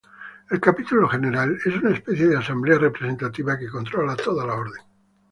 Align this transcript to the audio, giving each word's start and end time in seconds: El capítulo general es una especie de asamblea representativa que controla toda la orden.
El 0.49 0.59
capítulo 0.59 1.07
general 1.07 1.59
es 1.63 1.75
una 1.75 1.91
especie 1.93 2.25
de 2.27 2.35
asamblea 2.35 2.79
representativa 2.79 3.59
que 3.59 3.69
controla 3.69 4.15
toda 4.15 4.47
la 4.47 4.55
orden. 4.55 4.81